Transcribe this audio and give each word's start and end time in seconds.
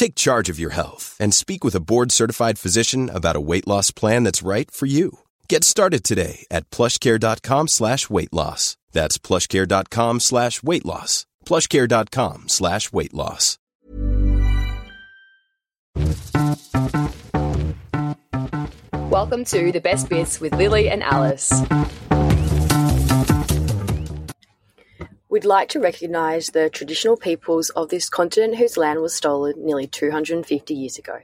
Take 0.00 0.14
charge 0.14 0.48
of 0.48 0.58
your 0.58 0.70
health 0.70 1.14
and 1.20 1.34
speak 1.34 1.62
with 1.62 1.74
a 1.74 1.80
board-certified 1.90 2.58
physician 2.58 3.10
about 3.10 3.36
a 3.36 3.40
weight 3.40 3.68
loss 3.68 3.90
plan 3.90 4.24
that's 4.24 4.40
right 4.40 4.70
for 4.70 4.86
you. 4.86 5.18
Get 5.46 5.62
started 5.62 6.04
today 6.04 6.46
at 6.50 6.70
plushcare.com 6.70 7.68
slash 7.68 8.08
weight 8.08 8.32
loss. 8.32 8.78
That's 8.92 9.18
plushcare.com 9.18 10.20
slash 10.20 10.62
weight 10.62 10.86
loss. 10.86 11.26
plushcare.com 11.44 12.48
slash 12.48 12.92
weight 12.94 13.12
loss. 13.12 13.58
Welcome 19.10 19.44
to 19.44 19.70
The 19.70 19.82
Best 19.84 20.08
Bits 20.08 20.40
with 20.40 20.52
Lilli 20.52 20.90
and 20.90 21.02
Alice. 21.02 21.52
We'd 25.30 25.44
like 25.44 25.68
to 25.68 25.80
recognise 25.80 26.48
the 26.48 26.68
traditional 26.68 27.16
peoples 27.16 27.70
of 27.70 27.88
this 27.88 28.08
continent 28.08 28.56
whose 28.56 28.76
land 28.76 29.00
was 29.00 29.14
stolen 29.14 29.64
nearly 29.64 29.86
250 29.86 30.74
years 30.74 30.98
ago. 30.98 31.20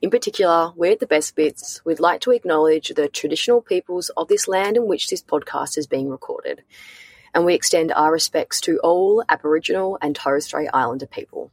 In 0.00 0.08
particular, 0.08 0.72
we're 0.76 0.92
at 0.92 1.00
The 1.00 1.08
Best 1.08 1.34
Bits, 1.34 1.84
we'd 1.84 1.98
like 1.98 2.20
to 2.20 2.30
acknowledge 2.30 2.90
the 2.90 3.08
traditional 3.08 3.60
peoples 3.60 4.08
of 4.16 4.28
this 4.28 4.46
land 4.46 4.76
in 4.76 4.86
which 4.86 5.08
this 5.08 5.20
podcast 5.20 5.76
is 5.76 5.88
being 5.88 6.08
recorded. 6.08 6.62
And 7.34 7.44
we 7.44 7.54
extend 7.54 7.90
our 7.90 8.12
respects 8.12 8.60
to 8.62 8.78
all 8.84 9.24
Aboriginal 9.28 9.98
and 10.00 10.14
Torres 10.14 10.44
Strait 10.44 10.70
Islander 10.72 11.06
people. 11.06 11.50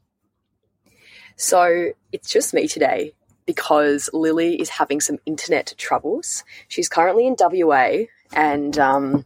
So 1.36 1.94
it's 2.12 2.30
just 2.30 2.54
me 2.54 2.68
today 2.68 3.14
because 3.48 4.08
Lilli 4.14 4.62
is 4.62 4.70
having 4.70 5.02
some 5.02 5.18
internet 5.26 5.74
troubles. 5.80 6.44
She's 6.68 6.90
currently 6.90 7.26
in 7.26 7.36
WA 7.40 8.06
and 8.34 8.78
um, 8.78 9.26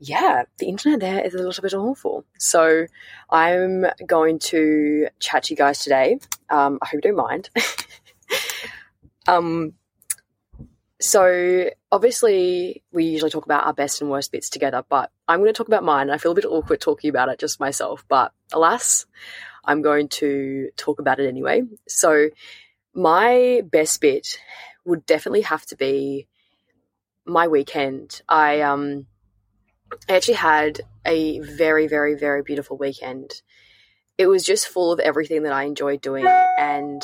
yeah, 0.00 0.44
the 0.58 0.66
internet 0.66 1.00
there 1.00 1.24
is 1.24 1.34
a 1.34 1.42
little 1.42 1.62
bit 1.62 1.74
awful. 1.74 2.24
So 2.38 2.86
I'm 3.30 3.86
going 4.06 4.38
to 4.40 5.08
chat 5.18 5.44
to 5.44 5.52
you 5.52 5.56
guys 5.56 5.80
today. 5.80 6.18
Um, 6.50 6.78
I 6.80 6.86
hope 6.86 6.94
you 6.94 7.00
don't 7.00 7.16
mind. 7.16 7.50
um, 9.28 9.74
so 11.00 11.70
obviously 11.90 12.82
we 12.92 13.04
usually 13.04 13.30
talk 13.30 13.44
about 13.44 13.66
our 13.66 13.72
best 13.72 14.00
and 14.00 14.10
worst 14.10 14.32
bits 14.32 14.50
together, 14.50 14.84
but 14.88 15.10
I'm 15.26 15.40
going 15.40 15.52
to 15.52 15.56
talk 15.56 15.68
about 15.68 15.84
mine. 15.84 16.10
I 16.10 16.18
feel 16.18 16.32
a 16.32 16.36
bit 16.36 16.44
awkward 16.44 16.80
talking 16.80 17.10
about 17.10 17.28
it 17.28 17.38
just 17.38 17.60
myself, 17.60 18.04
but 18.08 18.32
alas, 18.52 19.06
I'm 19.64 19.82
going 19.82 20.08
to 20.08 20.70
talk 20.76 20.98
about 21.00 21.20
it 21.20 21.28
anyway. 21.28 21.62
So 21.88 22.28
my 22.94 23.62
best 23.64 24.00
bit 24.00 24.38
would 24.84 25.06
definitely 25.06 25.42
have 25.42 25.66
to 25.66 25.76
be 25.76 26.26
my 27.26 27.48
weekend. 27.48 28.22
I 28.28 28.62
um 28.62 29.06
I 30.08 30.14
actually 30.16 30.34
had 30.34 30.80
a 31.04 31.40
very 31.40 31.86
very 31.86 32.14
very 32.14 32.42
beautiful 32.42 32.76
weekend. 32.76 33.42
It 34.16 34.26
was 34.26 34.44
just 34.44 34.68
full 34.68 34.92
of 34.92 35.00
everything 35.00 35.44
that 35.44 35.52
I 35.52 35.64
enjoyed 35.64 36.00
doing 36.00 36.26
and 36.58 37.02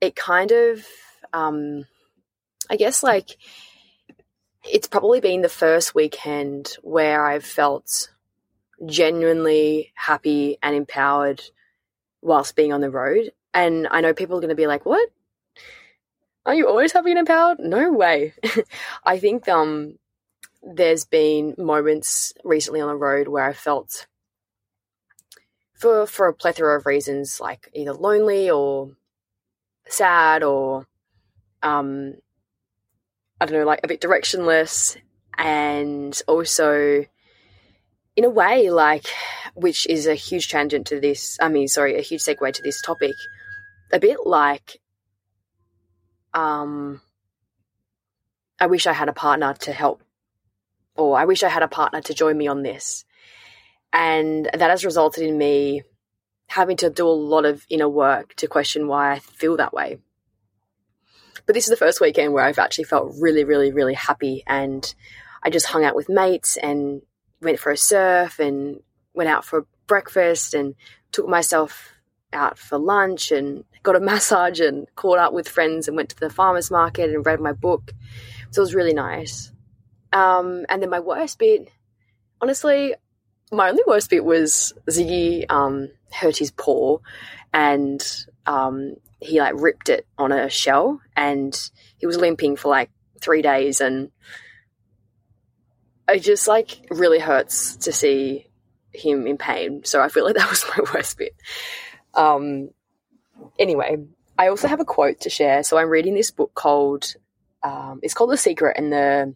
it 0.00 0.14
kind 0.14 0.50
of 0.52 0.86
um 1.32 1.86
I 2.70 2.76
guess 2.76 3.02
like 3.02 3.36
it's 4.64 4.88
probably 4.88 5.20
been 5.20 5.42
the 5.42 5.48
first 5.48 5.94
weekend 5.94 6.76
where 6.82 7.24
I've 7.24 7.44
felt 7.44 8.10
genuinely 8.86 9.92
happy 9.94 10.58
and 10.62 10.74
empowered 10.74 11.42
whilst 12.22 12.56
being 12.56 12.72
on 12.72 12.80
the 12.80 12.90
road. 12.90 13.32
And 13.52 13.86
I 13.90 14.00
know 14.00 14.14
people 14.14 14.36
are 14.36 14.40
going 14.40 14.48
to 14.48 14.54
be 14.54 14.66
like, 14.66 14.84
"What? 14.84 15.08
Are 16.46 16.54
you 16.54 16.68
always 16.68 16.92
happy 16.92 17.10
and 17.10 17.18
empowered?" 17.18 17.58
No 17.60 17.92
way. 17.92 18.34
I 19.04 19.18
think 19.18 19.48
um, 19.48 19.98
there's 20.66 21.04
been 21.04 21.54
moments 21.58 22.32
recently 22.44 22.80
on 22.80 22.88
the 22.88 22.96
road 22.96 23.28
where 23.28 23.44
I 23.44 23.52
felt, 23.52 24.06
for 25.74 26.06
for 26.06 26.28
a 26.28 26.34
plethora 26.34 26.78
of 26.78 26.86
reasons, 26.86 27.40
like 27.40 27.68
either 27.74 27.92
lonely 27.92 28.50
or 28.50 28.90
sad 29.88 30.42
or, 30.42 30.86
um, 31.62 32.14
I 33.40 33.46
don't 33.46 33.58
know, 33.58 33.66
like 33.66 33.80
a 33.82 33.88
bit 33.88 34.00
directionless, 34.00 34.96
and 35.36 36.20
also 36.26 37.04
in 38.16 38.24
a 38.24 38.30
way, 38.30 38.70
like, 38.70 39.06
which 39.54 39.88
is 39.88 40.06
a 40.06 40.14
huge 40.14 40.48
tangent 40.48 40.86
to 40.86 41.00
this, 41.00 41.36
I 41.40 41.48
mean, 41.48 41.66
sorry, 41.66 41.98
a 41.98 42.00
huge 42.00 42.22
segue 42.22 42.52
to 42.52 42.62
this 42.62 42.80
topic, 42.80 43.16
a 43.92 43.98
bit 43.98 44.18
like, 44.24 44.80
um, 46.32 47.00
I 48.60 48.66
wish 48.66 48.86
I 48.86 48.92
had 48.92 49.08
a 49.08 49.12
partner 49.12 49.54
to 49.54 49.72
help, 49.72 50.03
or 50.96 51.18
I 51.18 51.24
wish 51.24 51.42
I 51.42 51.48
had 51.48 51.62
a 51.62 51.68
partner 51.68 52.00
to 52.02 52.14
join 52.14 52.36
me 52.36 52.46
on 52.46 52.62
this. 52.62 53.04
And 53.92 54.46
that 54.52 54.70
has 54.70 54.84
resulted 54.84 55.24
in 55.24 55.38
me 55.38 55.82
having 56.48 56.76
to 56.78 56.90
do 56.90 57.06
a 57.06 57.08
lot 57.08 57.44
of 57.44 57.64
inner 57.68 57.88
work 57.88 58.34
to 58.36 58.46
question 58.46 58.88
why 58.88 59.12
I 59.12 59.18
feel 59.18 59.56
that 59.56 59.72
way. 59.72 59.98
But 61.46 61.54
this 61.54 61.64
is 61.64 61.70
the 61.70 61.76
first 61.76 62.00
weekend 62.00 62.32
where 62.32 62.44
I've 62.44 62.58
actually 62.58 62.84
felt 62.84 63.14
really, 63.18 63.44
really, 63.44 63.72
really 63.72 63.94
happy. 63.94 64.42
And 64.46 64.94
I 65.42 65.50
just 65.50 65.66
hung 65.66 65.84
out 65.84 65.96
with 65.96 66.08
mates 66.08 66.56
and 66.56 67.02
went 67.40 67.58
for 67.58 67.70
a 67.70 67.76
surf 67.76 68.38
and 68.38 68.80
went 69.14 69.28
out 69.28 69.44
for 69.44 69.66
breakfast 69.86 70.54
and 70.54 70.74
took 71.12 71.28
myself 71.28 71.92
out 72.32 72.58
for 72.58 72.78
lunch 72.78 73.30
and 73.30 73.64
got 73.82 73.96
a 73.96 74.00
massage 74.12 74.60
and 74.60 74.86
caught 74.96 75.18
up 75.18 75.32
with 75.32 75.48
friends 75.48 75.86
and 75.86 75.96
went 75.96 76.08
to 76.10 76.20
the 76.20 76.30
farmer's 76.30 76.70
market 76.70 77.10
and 77.10 77.26
read 77.26 77.40
my 77.40 77.52
book. 77.52 77.92
So 78.50 78.60
it 78.60 78.64
was 78.64 78.74
really 78.74 78.94
nice. 78.94 79.52
Um, 80.14 80.64
and 80.68 80.80
then 80.80 80.90
my 80.90 81.00
worst 81.00 81.38
bit, 81.38 81.68
honestly, 82.40 82.94
my 83.52 83.68
only 83.68 83.82
worst 83.86 84.10
bit 84.10 84.24
was 84.24 84.72
Ziggy 84.88 85.44
um, 85.50 85.90
hurt 86.12 86.36
his 86.36 86.52
paw 86.52 86.98
and 87.52 88.00
um, 88.46 88.94
he 89.20 89.40
like 89.40 89.60
ripped 89.60 89.88
it 89.88 90.06
on 90.16 90.32
a 90.32 90.48
shell 90.48 91.00
and 91.16 91.70
he 91.98 92.06
was 92.06 92.16
limping 92.16 92.56
for 92.56 92.68
like 92.68 92.90
three 93.20 93.42
days 93.42 93.80
and 93.80 94.10
it 96.08 96.20
just 96.20 96.46
like 96.46 96.86
really 96.90 97.18
hurts 97.18 97.76
to 97.78 97.92
see 97.92 98.46
him 98.92 99.26
in 99.26 99.36
pain. 99.36 99.82
So 99.84 100.00
I 100.00 100.08
feel 100.08 100.24
like 100.24 100.36
that 100.36 100.48
was 100.48 100.64
my 100.76 100.84
worst 100.94 101.18
bit. 101.18 101.34
Um, 102.14 102.70
anyway, 103.58 103.96
I 104.38 104.48
also 104.48 104.68
have 104.68 104.80
a 104.80 104.84
quote 104.84 105.22
to 105.22 105.30
share. 105.30 105.64
So 105.64 105.76
I'm 105.76 105.88
reading 105.88 106.14
this 106.14 106.30
book 106.30 106.54
called 106.54 107.14
um, 107.64 108.00
it's 108.02 108.12
called 108.12 108.30
The 108.30 108.36
Secret, 108.36 108.76
and 108.76 108.92
the 108.92 109.34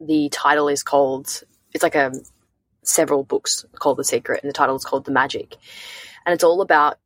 the 0.00 0.28
title 0.30 0.68
is 0.68 0.82
called 0.82 1.42
it's 1.72 1.82
like 1.82 1.94
a 1.94 2.12
several 2.82 3.22
books 3.22 3.64
called 3.78 3.98
The 3.98 4.04
Secret, 4.04 4.42
and 4.42 4.48
the 4.48 4.54
title 4.54 4.76
is 4.76 4.84
called 4.84 5.04
The 5.04 5.12
Magic, 5.12 5.56
and 6.24 6.32
it's 6.32 6.44
all 6.44 6.60
about 6.60 6.98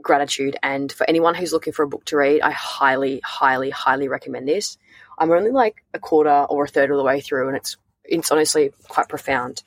gratitude. 0.00 0.56
And 0.62 0.90
for 0.90 1.08
anyone 1.08 1.34
who's 1.34 1.52
looking 1.52 1.72
for 1.72 1.82
a 1.82 1.88
book 1.88 2.04
to 2.06 2.16
read, 2.16 2.40
I 2.40 2.50
highly, 2.50 3.20
highly, 3.24 3.70
highly 3.70 4.08
recommend 4.08 4.48
this. 4.48 4.78
I'm 5.18 5.30
only 5.30 5.50
like 5.50 5.82
a 5.94 5.98
quarter 5.98 6.30
or 6.30 6.64
a 6.64 6.68
third 6.68 6.90
of 6.90 6.96
the 6.96 7.04
way 7.04 7.20
through, 7.20 7.48
and 7.48 7.56
it's 7.56 7.76
it's 8.04 8.30
honestly 8.30 8.72
quite 8.88 9.08
profound. 9.08 9.62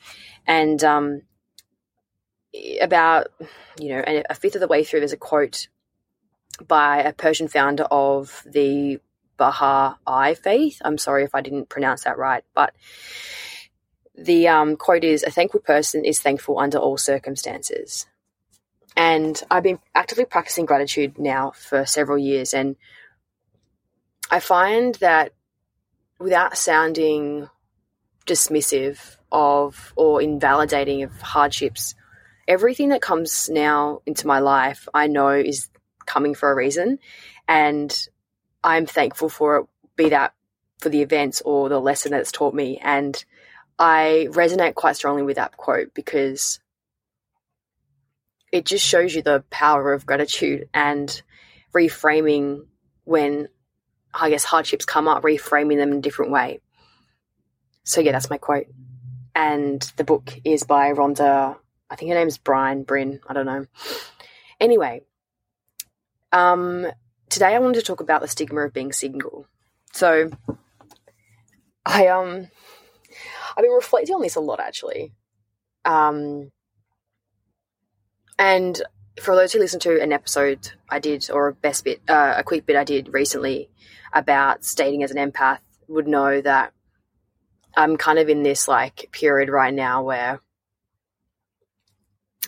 And 0.46 0.82
um, 0.82 1.22
about, 2.80 3.28
you 3.78 3.90
know, 3.90 4.02
a 4.28 4.34
fifth 4.34 4.54
of 4.54 4.60
the 4.60 4.68
way 4.68 4.84
through, 4.84 5.00
there's 5.00 5.12
a 5.12 5.18
quote 5.18 5.68
by 6.66 6.98
a 7.02 7.12
Persian 7.12 7.48
founder 7.48 7.84
of 7.84 8.42
the 8.46 9.00
Baha'i 9.40 10.34
faith. 10.34 10.82
I'm 10.84 10.98
sorry 10.98 11.24
if 11.24 11.34
I 11.34 11.40
didn't 11.40 11.70
pronounce 11.70 12.04
that 12.04 12.18
right, 12.18 12.44
but 12.54 12.74
the 14.14 14.48
um, 14.48 14.76
quote 14.76 15.02
is 15.02 15.22
A 15.22 15.30
thankful 15.30 15.60
person 15.60 16.04
is 16.04 16.20
thankful 16.20 16.58
under 16.58 16.76
all 16.76 16.98
circumstances. 16.98 18.06
And 18.94 19.42
I've 19.50 19.62
been 19.62 19.78
actively 19.94 20.26
practicing 20.26 20.66
gratitude 20.66 21.18
now 21.18 21.52
for 21.52 21.86
several 21.86 22.18
years. 22.18 22.52
And 22.52 22.76
I 24.30 24.40
find 24.40 24.94
that 24.96 25.32
without 26.18 26.58
sounding 26.58 27.48
dismissive 28.26 29.16
of 29.32 29.94
or 29.96 30.20
invalidating 30.20 31.02
of 31.02 31.18
hardships, 31.22 31.94
everything 32.46 32.90
that 32.90 33.00
comes 33.00 33.48
now 33.48 34.02
into 34.04 34.26
my 34.26 34.40
life, 34.40 34.86
I 34.92 35.06
know 35.06 35.30
is 35.30 35.70
coming 36.04 36.34
for 36.34 36.52
a 36.52 36.54
reason. 36.54 36.98
And 37.48 37.90
I'm 38.62 38.86
thankful 38.86 39.28
for 39.28 39.58
it, 39.58 39.66
be 39.96 40.10
that 40.10 40.34
for 40.78 40.88
the 40.88 41.02
events 41.02 41.42
or 41.44 41.68
the 41.68 41.80
lesson 41.80 42.12
that 42.12 42.20
it's 42.20 42.32
taught 42.32 42.54
me. 42.54 42.78
And 42.82 43.22
I 43.78 44.28
resonate 44.30 44.74
quite 44.74 44.96
strongly 44.96 45.22
with 45.22 45.36
that 45.36 45.56
quote 45.56 45.94
because 45.94 46.60
it 48.52 48.64
just 48.64 48.84
shows 48.84 49.14
you 49.14 49.22
the 49.22 49.44
power 49.50 49.92
of 49.92 50.06
gratitude 50.06 50.68
and 50.74 51.22
reframing 51.74 52.66
when 53.04 53.48
I 54.12 54.30
guess 54.30 54.44
hardships 54.44 54.84
come 54.84 55.08
up, 55.08 55.22
reframing 55.22 55.76
them 55.76 55.92
in 55.92 55.98
a 55.98 56.02
different 56.02 56.32
way. 56.32 56.60
So 57.84 58.00
yeah, 58.00 58.12
that's 58.12 58.30
my 58.30 58.38
quote. 58.38 58.66
And 59.34 59.80
the 59.96 60.04
book 60.04 60.32
is 60.44 60.64
by 60.64 60.92
Rhonda, 60.92 61.56
I 61.88 61.96
think 61.96 62.10
her 62.10 62.16
name 62.16 62.28
is 62.28 62.38
Brian 62.38 62.82
Bryn, 62.82 63.20
I 63.26 63.32
don't 63.32 63.46
know. 63.46 63.66
Anyway, 64.58 65.02
um, 66.32 66.86
today 67.30 67.54
I 67.54 67.58
wanted 67.58 67.78
to 67.78 67.86
talk 67.86 68.00
about 68.00 68.20
the 68.20 68.28
stigma 68.28 68.60
of 68.62 68.74
being 68.74 68.92
single. 68.92 69.46
So 69.92 70.30
I 71.86 72.08
um 72.08 72.48
I've 73.56 73.62
been 73.62 73.70
reflecting 73.72 74.14
on 74.14 74.22
this 74.22 74.36
a 74.36 74.40
lot 74.40 74.60
actually. 74.60 75.12
Um, 75.84 76.50
and 78.38 78.80
for 79.20 79.34
those 79.34 79.52
who 79.52 79.58
listen 79.58 79.80
to 79.80 80.00
an 80.00 80.12
episode 80.12 80.72
I 80.88 80.98
did, 80.98 81.30
or 81.30 81.48
a 81.48 81.54
best 81.54 81.84
bit, 81.84 82.00
uh, 82.08 82.34
a 82.36 82.42
quick 82.42 82.66
bit 82.66 82.76
I 82.76 82.84
did 82.84 83.12
recently 83.12 83.70
about 84.12 84.64
stating 84.64 85.02
as 85.02 85.10
an 85.10 85.16
empath, 85.16 85.60
would 85.88 86.06
know 86.06 86.40
that 86.40 86.72
I'm 87.76 87.96
kind 87.96 88.18
of 88.18 88.28
in 88.28 88.42
this 88.42 88.68
like 88.68 89.08
period 89.12 89.48
right 89.48 89.72
now 89.72 90.02
where 90.02 90.40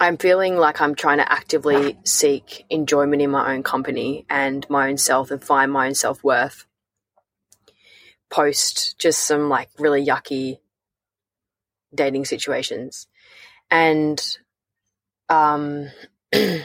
I'm 0.00 0.16
feeling 0.16 0.56
like 0.56 0.80
I'm 0.80 0.94
trying 0.94 1.18
to 1.18 1.30
actively 1.30 1.98
seek 2.04 2.64
enjoyment 2.70 3.22
in 3.22 3.30
my 3.30 3.54
own 3.54 3.62
company 3.62 4.26
and 4.28 4.68
my 4.68 4.88
own 4.88 4.96
self 4.96 5.30
and 5.30 5.42
find 5.42 5.70
my 5.70 5.86
own 5.86 5.94
self 5.94 6.24
worth 6.24 6.66
post 8.30 8.98
just 8.98 9.20
some 9.26 9.48
like 9.48 9.68
really 9.78 10.04
yucky 10.04 10.58
dating 11.94 12.24
situations. 12.24 13.06
And 13.70 14.20
um, 15.28 15.90
the 16.32 16.64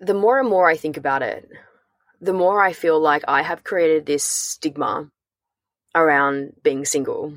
more 0.00 0.40
and 0.40 0.48
more 0.48 0.68
I 0.68 0.76
think 0.76 0.96
about 0.96 1.22
it, 1.22 1.48
the 2.20 2.32
more 2.32 2.62
I 2.62 2.72
feel 2.72 2.98
like 2.98 3.24
I 3.28 3.42
have 3.42 3.64
created 3.64 4.06
this 4.06 4.24
stigma 4.24 5.10
around 5.94 6.54
being 6.62 6.84
single. 6.84 7.34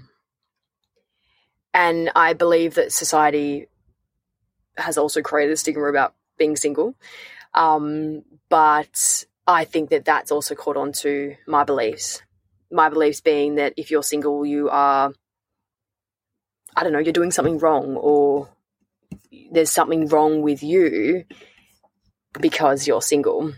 And 1.73 2.11
I 2.15 2.33
believe 2.33 2.75
that 2.75 2.93
society 2.93 3.67
has 4.77 4.97
also 4.97 5.21
created 5.21 5.53
a 5.53 5.57
stigma 5.57 5.85
about 5.85 6.13
being 6.37 6.55
single. 6.55 6.95
Um, 7.53 8.23
but 8.49 9.25
I 9.45 9.65
think 9.65 9.89
that 9.89 10.05
that's 10.05 10.31
also 10.31 10.55
caught 10.55 10.77
on 10.77 10.91
to 10.93 11.35
my 11.47 11.63
beliefs. 11.63 12.21
My 12.71 12.89
beliefs 12.89 13.21
being 13.21 13.55
that 13.55 13.73
if 13.77 13.91
you're 13.91 14.03
single, 14.03 14.45
you 14.45 14.69
are 14.69 15.13
I 16.75 16.83
don't 16.83 16.93
know, 16.93 16.99
you're 16.99 17.13
doing 17.13 17.31
something 17.31 17.59
wrong 17.59 17.95
or 17.95 18.49
there's 19.51 19.71
something 19.71 20.07
wrong 20.07 20.41
with 20.41 20.63
you 20.63 21.25
because 22.39 22.87
you're 22.87 23.01
single. 23.01 23.53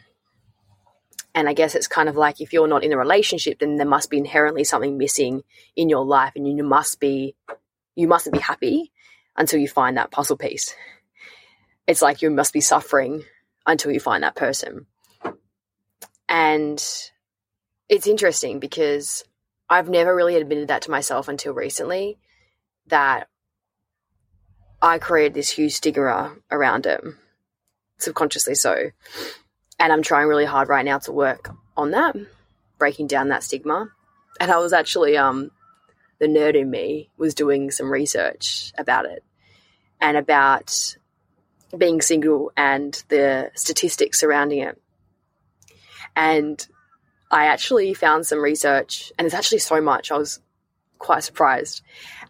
And 1.34 1.50
I 1.50 1.54
guess 1.54 1.76
it's 1.76 1.88
kind 1.88 2.10
of 2.10 2.16
like 2.16 2.42
if 2.42 2.54
you're 2.54 2.68
not 2.68 2.84
in 2.84 2.94
a 2.94 2.98
relationship, 2.98 3.60
then 3.60 3.76
there 3.76 3.88
must 3.88 4.10
be 4.10 4.18
inherently 4.18 4.64
something 4.64 4.98
missing 4.98 5.44
in 5.76 5.90
your 5.90 6.06
life 6.06 6.34
and 6.36 6.48
you 6.48 6.64
must 6.64 7.00
be 7.00 7.36
you 7.96 8.08
mustn't 8.08 8.34
be 8.34 8.42
happy 8.42 8.92
until 9.38 9.60
you 9.60 9.68
find 9.68 9.98
that 9.98 10.12
puzzle 10.12 10.38
piece. 10.38 10.76
It's 11.88 12.02
like 12.02 12.22
you 12.22 12.32
must 12.32 12.54
be 12.54 12.62
suffering 12.62 13.24
until 13.66 13.92
you 13.92 14.00
find 14.00 14.24
that 14.24 14.36
person. 14.36 14.86
And 16.28 16.84
it's 17.90 18.08
interesting 18.08 18.60
because 18.60 19.24
I've 19.70 19.90
never 19.90 20.16
really 20.16 20.36
admitted 20.36 20.68
that 20.70 20.84
to 20.84 20.92
myself 20.92 21.28
until 21.28 21.54
recently 21.54 22.18
that 22.88 23.28
I 24.82 25.00
created 25.00 25.34
this 25.34 25.50
huge 25.50 25.74
stigma 25.74 26.36
around 26.52 26.86
it, 26.86 27.04
subconsciously 27.98 28.56
so. 28.56 28.92
And 29.80 29.92
I'm 29.92 30.04
trying 30.04 30.28
really 30.28 30.46
hard 30.46 30.70
right 30.70 30.86
now 30.86 31.00
to 31.00 31.12
work 31.12 31.50
on 31.76 31.92
that, 31.92 32.16
breaking 32.78 33.08
down 33.08 33.30
that 33.30 33.44
stigma. 33.44 33.90
And 34.40 34.52
I 34.52 34.58
was 34.58 34.74
actually, 34.74 35.18
um, 35.18 35.52
the 36.20 36.28
nerd 36.28 36.56
in 36.56 36.70
me 36.70 37.10
was 37.18 37.34
doing 37.34 37.72
some 37.72 37.92
research 37.92 38.74
about 38.78 39.06
it 39.06 39.24
and 40.00 40.18
about 40.18 40.98
being 41.78 42.02
single 42.02 42.52
and 42.56 43.04
the 43.10 43.52
statistics 43.56 44.20
surrounding 44.20 44.60
it. 44.60 44.82
And 46.16 46.66
I 47.32 47.48
actually 47.48 47.94
found 47.94 48.26
some 48.26 48.40
research, 48.40 49.12
and 49.18 49.26
it's 49.26 49.36
actually 49.36 49.60
so 49.60 49.82
much. 49.82 50.12
I 50.12 50.18
was 50.18 50.40
quite 51.00 51.24
surprised 51.24 51.82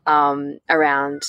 um, 0.05 0.59
around 0.69 1.23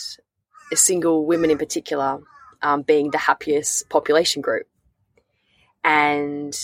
single 0.75 1.27
women 1.27 1.51
in 1.51 1.59
particular 1.59 2.21
um, 2.63 2.83
being 2.83 3.11
the 3.11 3.19
happiest 3.19 3.89
population 3.89 4.41
group, 4.43 4.67
and 5.85 6.55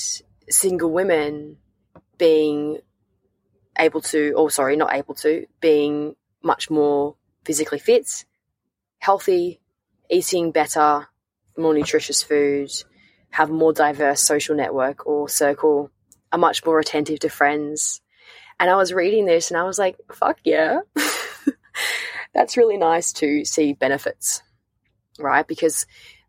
single 0.48 0.90
women 0.90 1.58
being 2.18 2.78
able 3.78 4.00
to, 4.00 4.32
or 4.32 4.50
sorry, 4.50 4.76
not 4.76 4.94
able 4.94 5.14
to, 5.14 5.46
being 5.60 6.14
much 6.42 6.70
more 6.70 7.16
physically 7.44 7.78
fit, 7.78 8.24
healthy, 8.98 9.60
eating 10.08 10.52
better, 10.52 11.08
more 11.56 11.74
nutritious 11.74 12.22
food, 12.22 12.70
have 13.30 13.50
more 13.50 13.72
diverse 13.72 14.20
social 14.20 14.54
network 14.54 15.06
or 15.06 15.28
circle, 15.28 15.90
are 16.30 16.38
much 16.38 16.64
more 16.64 16.78
attentive 16.78 17.20
to 17.20 17.28
friends. 17.28 18.00
And 18.58 18.70
I 18.70 18.76
was 18.76 18.92
reading 18.92 19.26
this 19.26 19.50
and 19.50 19.58
I 19.58 19.64
was 19.64 19.78
like, 19.78 19.96
fuck 20.12 20.38
yeah. 20.44 20.80
that's 22.34 22.56
really 22.56 22.76
nice 22.76 23.12
to 23.14 23.44
see 23.44 23.72
benefits, 23.72 24.42
right? 25.18 25.46
Because 25.46 25.86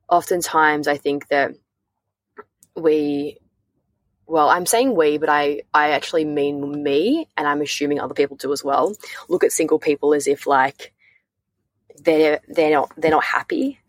oftentimes 0.09 0.88
I 0.88 0.97
think 0.97 1.27
that 1.29 1.51
we, 2.75 3.38
well, 4.25 4.50
I'm 4.50 4.65
saying 4.65 4.95
we, 4.95 5.17
but 5.17 5.29
I, 5.29 5.62
I 5.74 5.91
actually 5.91 6.25
mean 6.25 6.83
me, 6.83 7.27
and 7.38 7.47
I'm 7.47 7.62
assuming 7.62 8.00
other 8.00 8.13
people 8.13 8.38
do 8.38 8.51
as 8.51 8.63
well. 8.63 8.95
Look 9.29 9.43
at 9.43 9.51
single 9.51 9.79
people 9.79 10.13
as 10.13 10.27
if 10.27 10.47
like 10.47 10.93
they're 12.01 12.39
they're 12.47 12.71
not 12.71 12.91
they're 12.97 13.12
not 13.12 13.24
happy, 13.24 13.79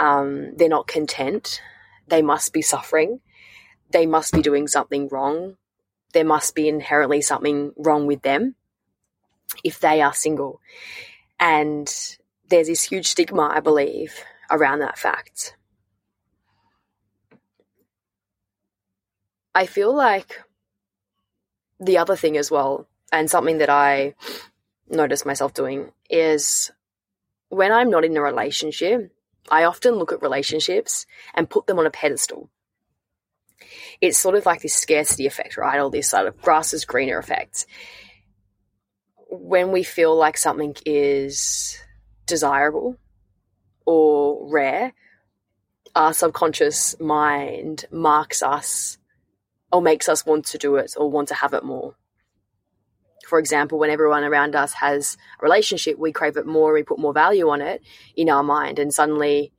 um, 0.00 0.56
they're 0.56 0.68
not 0.68 0.86
content, 0.86 1.60
they 2.08 2.22
must 2.22 2.54
be 2.54 2.62
suffering, 2.62 3.20
they 3.90 4.06
must 4.06 4.32
be 4.32 4.40
doing 4.40 4.66
something 4.66 5.08
wrong, 5.08 5.56
there 6.14 6.24
must 6.24 6.54
be 6.54 6.68
inherently 6.68 7.20
something 7.20 7.72
wrong 7.76 8.06
with 8.06 8.22
them 8.22 8.54
if 9.62 9.78
they 9.78 10.00
are 10.00 10.14
single. 10.14 10.60
And 11.38 11.86
there's 12.48 12.68
this 12.68 12.84
huge 12.84 13.08
stigma, 13.08 13.50
I 13.52 13.60
believe, 13.60 14.24
around 14.50 14.78
that 14.78 14.98
fact. 14.98 15.54
I 19.54 19.66
feel 19.66 19.94
like 19.94 20.40
the 21.78 21.98
other 21.98 22.16
thing 22.16 22.38
as 22.38 22.50
well, 22.50 22.88
and 23.12 23.30
something 23.30 23.58
that 23.58 23.68
I 23.68 24.14
notice 24.88 25.26
myself 25.26 25.52
doing, 25.52 25.92
is 26.08 26.70
when 27.50 27.70
I'm 27.70 27.90
not 27.90 28.04
in 28.04 28.16
a 28.16 28.22
relationship, 28.22 29.12
I 29.50 29.64
often 29.64 29.94
look 29.94 30.12
at 30.12 30.22
relationships 30.22 31.06
and 31.34 31.48
put 31.48 31.66
them 31.66 31.78
on 31.78 31.86
a 31.86 31.90
pedestal. 31.90 32.50
It's 34.00 34.18
sort 34.18 34.34
of 34.34 34.46
like 34.46 34.62
this 34.62 34.74
scarcity 34.74 35.26
effect, 35.26 35.56
right? 35.56 35.80
Or 35.80 35.90
this 35.90 36.10
sort 36.10 36.26
of 36.26 36.40
grass 36.40 36.72
is 36.72 36.84
greener 36.84 37.18
effect 37.18 37.66
when 39.30 39.70
we 39.70 39.82
feel 39.82 40.16
like 40.16 40.36
something 40.36 40.74
is 40.84 41.78
desirable 42.26 42.96
or 43.86 44.50
rare, 44.50 44.92
our 45.94 46.12
subconscious 46.12 46.98
mind 47.00 47.86
marks 47.90 48.42
us 48.42 48.98
or 49.72 49.80
makes 49.80 50.08
us 50.08 50.26
want 50.26 50.46
to 50.46 50.58
do 50.58 50.76
it 50.76 50.94
or 50.96 51.10
want 51.10 51.28
to 51.28 51.34
have 51.34 51.54
it 51.54 51.64
more. 51.64 51.94
For 53.30 53.38
example, 53.38 53.78
when 53.78 53.90
everyone 53.90 54.24
around 54.24 54.56
us 54.56 54.72
has 54.72 55.16
a 55.38 55.44
relationship, 55.44 55.96
we 55.96 56.10
crave 56.10 56.36
it 56.36 56.46
more, 56.46 56.72
we 56.72 56.82
put 56.82 56.98
more 56.98 57.12
value 57.12 57.48
on 57.48 57.60
it 57.60 57.80
in 58.16 58.28
our 58.28 58.42
mind, 58.42 58.80
and 58.80 58.92
suddenly 58.92 59.52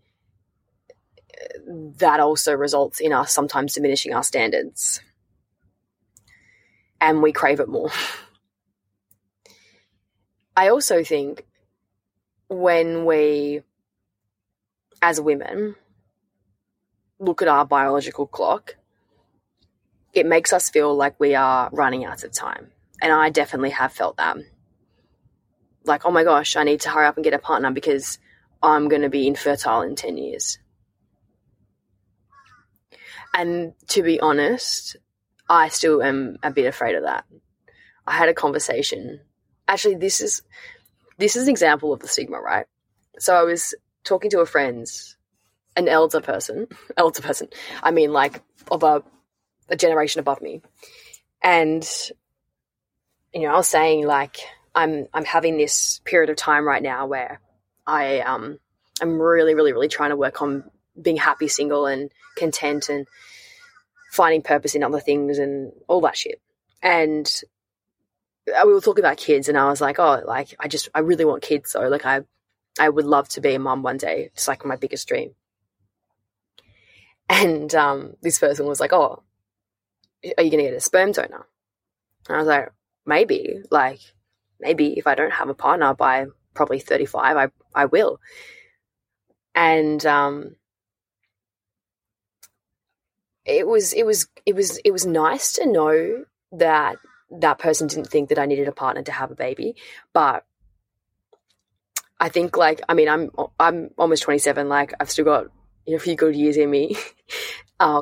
that 1.70 2.20
also 2.20 2.54
results 2.54 3.00
in 3.00 3.14
us 3.14 3.32
sometimes 3.34 3.76
diminishing 3.76 4.14
our 4.14 4.24
standards. 4.24 5.02
And 7.00 7.24
we 7.24 7.32
crave 7.32 7.62
it 7.62 7.70
more. 7.70 7.92
I 10.58 10.68
also 10.68 11.02
think 11.02 11.46
when 12.50 13.06
we, 13.06 13.62
as 15.02 15.22
women, 15.22 15.76
look 17.20 17.42
at 17.42 17.48
our 17.48 17.66
biological 17.66 18.28
clock, 18.28 18.76
it 20.12 20.26
makes 20.26 20.52
us 20.52 20.70
feel 20.70 20.94
like 20.94 21.18
we 21.22 21.36
are 21.36 21.70
running 21.72 22.04
out 22.04 22.26
of 22.26 22.34
time. 22.34 22.72
And 23.02 23.12
I 23.12 23.30
definitely 23.30 23.72
have 23.72 23.94
felt 23.94 24.18
that. 24.18 24.38
Like, 25.84 26.06
oh 26.06 26.12
my 26.12 26.24
gosh, 26.24 26.56
I 26.56 26.64
need 26.64 26.82
to 26.82 26.90
hurry 26.90 27.08
up 27.08 27.18
and 27.18 27.24
get 27.24 27.34
a 27.34 27.40
partner 27.40 27.72
because 27.72 28.20
I'm 28.62 28.88
going 28.88 29.02
to 29.02 29.10
be 29.10 29.28
infertile 29.28 29.82
in 29.82 29.96
10 29.96 30.18
years. 30.18 30.60
And 33.34 33.74
to 33.88 34.04
be 34.04 34.20
honest, 34.20 34.98
I 35.50 35.70
still 35.70 36.04
am 36.04 36.38
a 36.44 36.52
bit 36.52 36.68
afraid 36.68 36.96
of 36.96 37.04
that. 37.04 37.26
I 38.06 38.12
had 38.12 38.30
a 38.30 38.34
conversation. 38.34 39.22
Actually, 39.68 39.96
this 39.96 40.22
is 40.22 40.42
this 41.18 41.36
is 41.36 41.44
an 41.44 41.50
example 41.50 41.94
of 41.94 42.00
the 42.00 42.08
stigma, 42.08 42.40
right? 42.40 42.66
So 43.20 43.36
I 43.36 43.44
was 43.44 43.76
talking 44.04 44.32
to 44.32 44.40
a 44.40 44.46
friend, 44.46 44.86
an 45.76 45.88
elder 45.88 46.20
person, 46.20 46.68
elder 46.98 47.22
person. 47.22 47.48
I 47.84 47.92
mean, 47.92 48.12
like 48.12 48.42
of 48.70 48.84
a, 48.84 49.04
a 49.70 49.76
generation 49.76 50.20
above 50.20 50.42
me, 50.42 50.62
and 51.42 51.88
you 53.34 53.42
know, 53.42 53.54
I 53.54 53.58
was 53.58 53.68
saying 53.68 54.06
like 54.06 54.38
I'm 54.76 55.08
I'm 55.14 55.26
having 55.26 55.58
this 55.58 56.02
period 56.06 56.30
of 56.30 56.36
time 56.36 56.66
right 56.66 56.84
now 56.84 57.06
where 57.06 57.40
I 57.86 58.20
um 58.20 58.60
I'm 59.02 59.20
really 59.20 59.56
really 59.56 59.74
really 59.74 59.88
trying 59.88 60.10
to 60.12 60.16
work 60.16 60.42
on 60.42 60.64
being 61.02 61.18
happy 61.18 61.48
single 61.48 61.86
and 61.86 62.12
content 62.38 62.90
and 62.90 63.08
finding 64.12 64.42
purpose 64.42 64.76
in 64.76 64.84
other 64.84 65.00
things 65.00 65.40
and 65.40 65.72
all 65.88 66.02
that 66.02 66.18
shit. 66.18 66.42
And 66.82 67.32
we 68.48 68.74
were 68.74 68.82
talking 68.82 69.04
about 69.04 69.18
kids 69.18 69.48
and 69.48 69.58
I 69.58 69.70
was 69.70 69.82
like, 69.82 70.00
oh, 70.00 70.22
like 70.26 70.56
I 70.60 70.68
just 70.68 70.90
I 70.94 71.00
really 71.00 71.26
want 71.26 71.44
kids 71.44 71.72
so 71.72 71.88
Like 71.88 72.06
I 72.06 72.22
I 72.80 72.90
would 72.90 73.06
love 73.06 73.30
to 73.30 73.42
be 73.42 73.54
a 73.54 73.60
mom 73.60 73.84
one 73.84 73.98
day. 73.98 74.30
It's 74.34 74.48
like 74.48 74.66
my 74.66 74.76
biggest 74.76 75.08
dream. 75.08 75.32
And 77.30 77.74
um, 77.76 78.16
this 78.22 78.40
person 78.40 78.66
was 78.66 78.82
like, 78.82 78.92
oh, 78.92 79.24
are 80.38 80.44
you 80.44 80.52
gonna 80.52 80.64
get 80.64 80.74
a 80.74 80.82
sperm 80.82 81.14
donor? 81.14 81.48
And 82.28 82.36
I 82.36 82.40
was 82.40 82.48
like, 82.48 82.72
maybe. 83.06 83.62
Like 83.70 84.00
maybe 84.60 84.98
if 84.98 85.08
I 85.08 85.16
don't 85.16 85.34
have 85.34 85.50
a 85.50 85.54
partner 85.54 85.94
by 85.94 86.26
probably 86.54 86.80
35, 86.80 87.38
I 87.38 87.48
I 87.74 87.86
will. 87.86 88.20
And 89.56 90.06
um 90.06 90.56
it 93.46 93.68
was 93.68 93.94
it 93.94 94.06
was 94.06 94.28
it 94.46 94.56
was 94.56 94.78
it 94.78 94.92
was 94.92 95.06
nice 95.06 95.54
to 95.54 95.66
know 95.66 96.26
that 96.54 96.98
that 97.40 97.60
person 97.60 97.88
didn't 97.88 98.08
think 98.08 98.30
that 98.30 98.40
I 98.40 98.46
needed 98.46 98.68
a 98.68 98.74
partner 98.74 99.04
to 99.04 99.12
have 99.12 99.32
a 99.32 99.36
baby, 99.36 99.76
but 100.14 100.46
I 102.20 102.30
think 102.30 102.56
like 102.58 102.82
I 102.88 102.94
mean 102.94 103.10
I'm 103.10 103.32
I'm 103.60 103.90
almost 103.98 104.24
27 104.24 104.70
like 104.70 104.94
I've 105.00 105.10
still 105.10 105.26
got 105.26 105.46
you 105.86 105.94
know, 105.94 105.98
a 105.98 106.00
few 106.00 106.16
good 106.16 106.36
years 106.36 106.58
in 106.58 106.70
me. 106.70 106.96
um, 107.80 108.02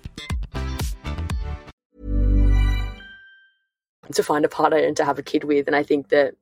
to 4.13 4.23
find 4.23 4.45
a 4.45 4.49
partner 4.49 4.77
and 4.77 4.97
to 4.97 5.05
have 5.05 5.19
a 5.19 5.23
kid 5.23 5.43
with. 5.43 5.67
And 5.67 5.75
I 5.75 5.83
think 5.83 6.09
that, 6.09 6.35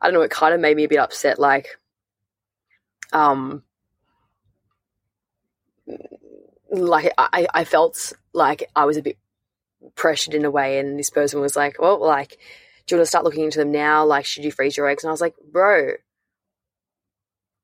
I 0.00 0.06
don't 0.06 0.14
know, 0.14 0.22
it 0.22 0.30
kind 0.30 0.54
of 0.54 0.60
made 0.60 0.76
me 0.76 0.84
a 0.84 0.88
bit 0.88 0.98
upset. 0.98 1.38
Like, 1.38 1.78
um, 3.12 3.62
like 6.70 7.12
I, 7.16 7.46
I 7.52 7.64
felt 7.64 8.12
like 8.32 8.70
I 8.74 8.84
was 8.84 8.96
a 8.96 9.02
bit 9.02 9.18
pressured 9.94 10.34
in 10.34 10.44
a 10.44 10.50
way. 10.50 10.78
And 10.78 10.98
this 10.98 11.10
person 11.10 11.40
was 11.40 11.56
like, 11.56 11.80
well, 11.80 12.00
like, 12.00 12.38
do 12.86 12.94
you 12.94 12.98
want 12.98 13.06
to 13.06 13.10
start 13.10 13.24
looking 13.24 13.44
into 13.44 13.58
them 13.58 13.72
now? 13.72 14.04
Like, 14.04 14.24
should 14.24 14.44
you 14.44 14.52
freeze 14.52 14.76
your 14.76 14.88
eggs? 14.88 15.04
And 15.04 15.08
I 15.08 15.12
was 15.12 15.20
like, 15.20 15.34
bro, 15.50 15.92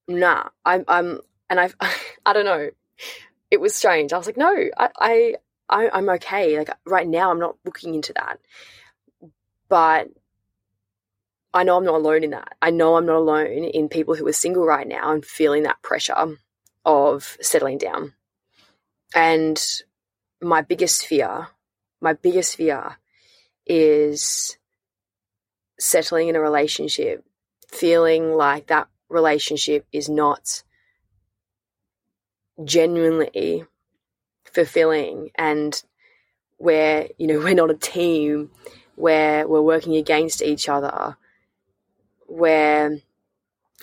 nah, 0.08 0.48
I'm, 0.64 0.84
I'm, 0.88 1.20
and 1.48 1.60
I, 1.60 1.70
I 2.26 2.32
don't 2.32 2.44
know. 2.44 2.70
It 3.50 3.60
was 3.60 3.74
strange. 3.74 4.12
I 4.12 4.18
was 4.18 4.26
like, 4.26 4.36
no, 4.36 4.52
I, 4.76 4.88
I, 4.98 5.34
I, 5.72 5.88
I'm 5.92 6.08
okay. 6.10 6.58
Like 6.58 6.70
right 6.86 7.08
now, 7.08 7.30
I'm 7.30 7.38
not 7.38 7.56
looking 7.64 7.94
into 7.94 8.12
that. 8.12 8.38
But 9.68 10.08
I 11.54 11.64
know 11.64 11.76
I'm 11.76 11.84
not 11.84 11.94
alone 11.94 12.24
in 12.24 12.30
that. 12.30 12.54
I 12.60 12.70
know 12.70 12.96
I'm 12.96 13.06
not 13.06 13.16
alone 13.16 13.46
in 13.46 13.88
people 13.88 14.14
who 14.14 14.26
are 14.28 14.32
single 14.32 14.64
right 14.64 14.86
now 14.86 15.12
and 15.12 15.24
feeling 15.24 15.64
that 15.64 15.82
pressure 15.82 16.36
of 16.84 17.36
settling 17.40 17.78
down. 17.78 18.12
And 19.14 19.62
my 20.40 20.62
biggest 20.62 21.06
fear, 21.06 21.48
my 22.00 22.14
biggest 22.14 22.56
fear 22.56 22.96
is 23.66 24.56
settling 25.78 26.28
in 26.28 26.36
a 26.36 26.40
relationship, 26.40 27.24
feeling 27.70 28.32
like 28.34 28.68
that 28.68 28.88
relationship 29.08 29.86
is 29.92 30.08
not 30.08 30.62
genuinely 32.64 33.64
fulfilling. 34.52 35.30
And 35.35 35.80
where 36.59 37.09
you 37.18 37.26
know 37.26 37.38
we're 37.44 37.54
not 37.54 37.71
a 37.71 37.75
team. 37.75 38.50
Where 38.94 39.49
we're 39.49 39.62
working 39.62 39.97
against 39.97 40.42
each 40.42 40.68
other. 40.68 41.16
Where 42.26 42.99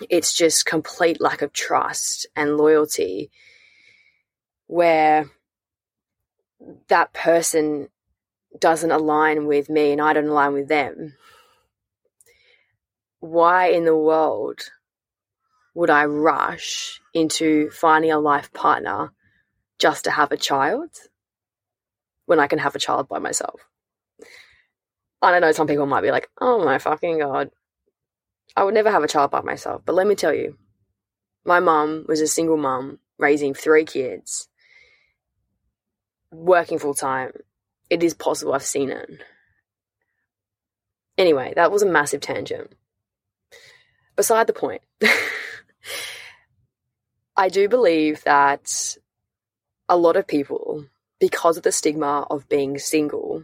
it's 0.10 0.34
just 0.34 0.66
complete 0.66 1.20
lack 1.20 1.42
of 1.42 1.52
trust 1.52 2.26
and 2.36 2.58
loyalty 2.58 3.30
where 4.70 5.28
that 6.90 7.12
person 7.12 7.90
doesn't 8.60 8.92
align 8.92 9.48
with 9.48 9.68
me 9.68 9.92
and 9.92 10.00
I 10.00 10.14
don't 10.14 10.28
align 10.28 10.54
with 10.54 10.68
them. 10.68 11.16
Why 13.20 13.70
in 13.70 13.86
the 13.86 13.98
world 13.98 14.62
would 15.74 15.90
I 15.90 16.06
rush 16.06 17.02
into 17.16 17.72
finding 17.72 18.12
a 18.12 18.20
life 18.20 18.54
partner 18.54 19.12
just 19.80 20.04
to 20.04 20.12
have 20.12 20.32
a 20.32 20.38
child 20.38 20.90
when 22.26 22.40
I 22.40 22.48
can 22.48 22.60
have 22.60 22.76
a 22.76 22.80
child 22.80 23.08
by 23.08 23.20
myself. 23.20 23.62
I 25.22 25.32
don't 25.32 25.42
know, 25.42 25.52
some 25.52 25.68
people 25.68 25.86
might 25.86 26.02
be 26.02 26.12
like, 26.12 26.30
oh 26.40 26.64
my 26.64 26.78
fucking 26.78 27.20
God, 27.20 27.50
I 28.56 28.64
would 28.64 28.74
never 28.74 28.92
have 28.92 29.04
a 29.04 29.08
child 29.08 29.32
by 29.32 29.42
myself. 29.42 29.82
But 29.86 29.96
let 29.96 30.08
me 30.08 30.16
tell 30.16 30.34
you, 30.34 30.58
my 31.46 31.60
mum 31.60 32.06
was 32.08 32.22
a 32.22 32.28
single 32.28 32.58
mum 32.58 33.00
raising 33.18 33.54
three 33.54 33.86
kids, 33.86 34.48
working 36.32 36.80
full 36.80 36.94
time. 36.94 37.32
It 37.90 38.04
is 38.04 38.14
possible, 38.14 38.54
I've 38.54 38.64
seen 38.64 38.90
it. 38.92 39.10
Anyway, 41.18 41.54
that 41.56 41.72
was 41.72 41.82
a 41.82 41.86
massive 41.86 42.22
tangent. 42.22 42.72
Beside 44.16 44.48
the 44.48 44.54
point, 44.54 44.82
I 47.36 47.50
do 47.50 47.68
believe 47.68 48.24
that 48.24 48.96
a 49.90 49.98
lot 49.98 50.16
of 50.16 50.28
people, 50.28 50.86
because 51.20 51.58
of 51.58 51.64
the 51.64 51.72
stigma 51.72 52.26
of 52.30 52.48
being 52.48 52.78
single, 52.78 53.44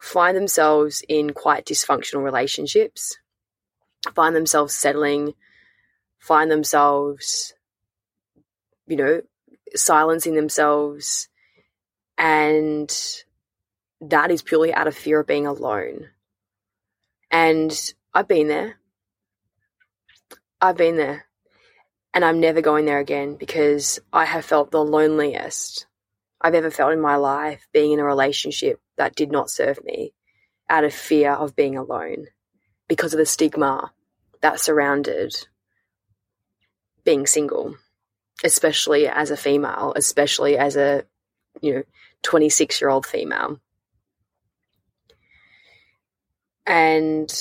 find 0.00 0.36
themselves 0.36 1.02
in 1.08 1.32
quite 1.32 1.64
dysfunctional 1.64 2.22
relationships, 2.22 3.16
find 4.14 4.36
themselves 4.36 4.74
settling, 4.74 5.34
find 6.18 6.50
themselves 6.50 7.54
you 8.88 8.96
know, 8.96 9.22
silencing 9.76 10.34
themselves. 10.34 11.28
And 12.16 12.90
that 14.00 14.30
is 14.30 14.42
purely 14.42 14.72
out 14.72 14.88
of 14.88 14.96
fear 14.96 15.20
of 15.20 15.26
being 15.26 15.46
alone. 15.46 16.08
And 17.30 17.72
I've 18.12 18.26
been 18.26 18.48
there. 18.48 18.78
I've 20.60 20.76
been 20.76 20.96
there. 20.96 21.26
And 22.14 22.24
I'm 22.24 22.40
never 22.40 22.60
going 22.60 22.84
there 22.84 22.98
again 22.98 23.36
because 23.36 24.00
I 24.12 24.24
have 24.24 24.44
felt 24.44 24.70
the 24.70 24.84
loneliest 24.84 25.86
I've 26.40 26.54
ever 26.54 26.70
felt 26.70 26.92
in 26.92 27.00
my 27.00 27.16
life 27.16 27.66
being 27.72 27.92
in 27.92 28.00
a 28.00 28.04
relationship 28.04 28.80
that 28.96 29.14
did 29.14 29.30
not 29.30 29.50
serve 29.50 29.82
me 29.84 30.12
out 30.68 30.84
of 30.84 30.94
fear 30.94 31.32
of 31.32 31.56
being 31.56 31.76
alone 31.76 32.26
because 32.88 33.12
of 33.12 33.18
the 33.18 33.26
stigma 33.26 33.92
that 34.40 34.60
surrounded 34.60 35.34
being 37.04 37.26
single, 37.26 37.76
especially 38.44 39.08
as 39.08 39.30
a 39.30 39.36
female, 39.36 39.92
especially 39.96 40.56
as 40.56 40.76
a, 40.76 41.04
you 41.60 41.74
know, 41.74 41.82
26 42.22 42.80
year 42.80 42.90
old 42.90 43.06
female. 43.06 43.60
And 46.66 47.32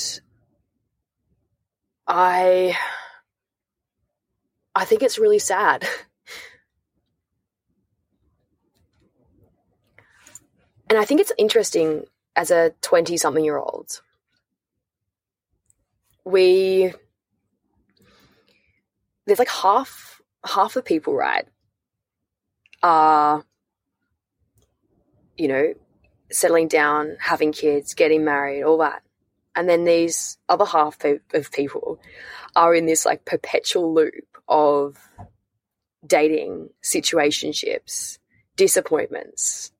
I 2.07 2.77
I 4.77 4.85
think 4.85 5.01
it's 5.01 5.17
really 5.17 5.39
sad. 5.39 5.87
and 10.87 10.99
I 10.99 11.03
think 11.03 11.19
it's 11.19 11.31
interesting 11.35 12.03
as 12.35 12.51
a 12.51 12.75
20 12.83 13.17
something 13.17 13.43
year 13.43 13.57
old. 13.57 14.01
We 16.23 16.93
there's 19.25 19.39
like 19.39 19.49
half 19.49 20.21
half 20.45 20.75
the 20.75 20.83
people, 20.83 21.15
right, 21.15 21.47
are 22.83 23.43
you 25.37 25.47
know, 25.47 25.73
settling 26.31 26.67
down, 26.67 27.17
having 27.19 27.51
kids, 27.51 27.95
getting 27.95 28.23
married, 28.23 28.61
all 28.61 28.77
that. 28.77 29.01
And 29.55 29.67
then 29.67 29.85
these 29.85 30.37
other 30.47 30.65
half 30.65 31.03
of 31.33 31.51
people 31.51 31.99
are 32.55 32.75
in 32.75 32.85
this 32.85 33.07
like 33.07 33.25
perpetual 33.25 33.91
loop 33.91 34.36
of 34.47 34.97
dating, 36.05 36.69
situationships, 36.83 38.17
disappointments, 38.55 39.71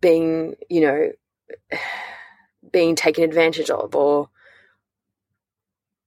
being, 0.00 0.56
you 0.68 0.80
know, 0.80 1.12
being 2.72 2.96
taken 2.96 3.24
advantage 3.24 3.70
of 3.70 3.94
or 3.94 4.30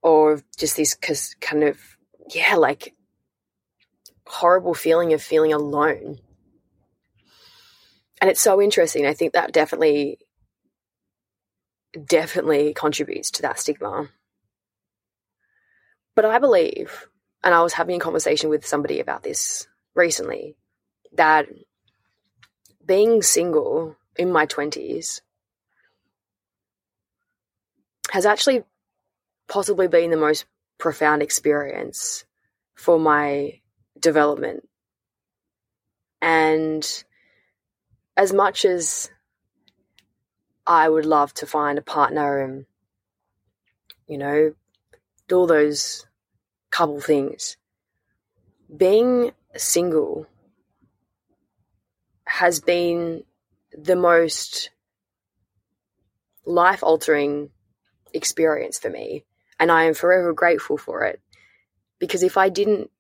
or 0.02 0.42
just 0.58 0.78
this 0.78 0.96
kind 1.42 1.64
of 1.64 1.80
yeah, 2.30 2.56
like 2.56 2.94
horrible 4.28 4.74
feeling 4.74 5.14
of 5.14 5.22
feeling 5.22 5.54
alone. 5.54 6.20
And 8.22 8.30
it's 8.30 8.42
so 8.42 8.62
interesting. 8.62 9.06
I 9.06 9.14
think 9.14 9.34
that 9.34 9.52
definitely 9.52 10.20
definitely 12.06 12.74
contributes 12.74 13.32
to 13.32 13.42
that 13.44 13.60
stigma. 13.60 14.10
But 16.16 16.26
I 16.26 16.40
believe, 16.40 17.08
and 17.44 17.54
I 17.54 17.62
was 17.62 17.74
having 17.74 17.98
a 17.98 18.04
conversation 18.04 18.50
with 18.50 18.66
somebody 18.66 19.00
about 19.00 19.24
this 19.24 19.68
recently, 19.94 20.56
that 21.14 21.48
being 22.86 23.22
single 23.22 23.98
in 24.16 24.32
my 24.32 24.46
20s 24.46 25.22
has 28.12 28.26
actually 28.26 28.64
possibly 29.48 29.88
been 29.88 30.12
the 30.12 30.18
most 30.18 30.46
profound 30.78 31.22
experience 31.22 32.24
for 32.76 33.00
my 33.00 33.60
development. 34.00 34.68
And 36.22 37.04
as 38.16 38.32
much 38.32 38.64
as 38.64 39.10
I 40.66 40.88
would 40.88 41.06
love 41.06 41.34
to 41.36 41.46
find 41.46 41.78
a 41.78 41.82
partner 41.82 42.40
and, 42.40 42.66
you 44.08 44.18
know, 44.18 44.54
do 45.28 45.38
all 45.38 45.48
those 45.48 46.06
couple 46.72 47.00
things, 47.00 47.58
being 48.76 49.32
single 49.56 50.28
has 52.26 52.60
been 52.60 53.24
the 53.72 53.96
most 53.96 54.72
life 56.46 56.84
altering 56.84 57.50
experience 58.14 58.80
for 58.80 58.90
me. 58.90 59.26
And 59.60 59.72
I 59.72 59.86
am 59.86 59.94
forever 59.94 60.34
grateful 60.34 60.78
for 60.78 61.04
it. 61.04 61.22
Because 62.00 62.24
if 62.24 62.38
I 62.38 62.50
didn't 62.50 62.92